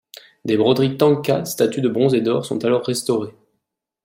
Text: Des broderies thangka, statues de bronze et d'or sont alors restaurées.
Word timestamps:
Des 0.45 0.57
broderies 0.57 0.97
thangka, 0.97 1.45
statues 1.45 1.81
de 1.81 1.87
bronze 1.87 2.15
et 2.15 2.21
d'or 2.21 2.43
sont 2.43 2.65
alors 2.65 2.83
restaurées. 2.83 3.35